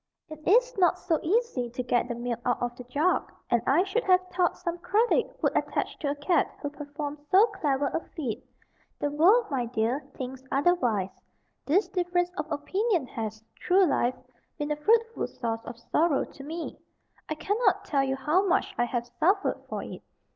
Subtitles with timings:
[0.29, 3.83] It is not so easy to get the milk out of a jug, and I
[3.83, 7.99] should have thought some credit would attach to a cat who performed so clever a
[8.15, 8.43] feat.
[8.97, 11.11] The world, my dear, thinks otherwise.
[11.67, 14.15] This difference of opinion has, through life,
[14.57, 16.79] been a fruitful source of sorrow to me.
[17.29, 20.01] I cannot tell you how much I have suffered for it.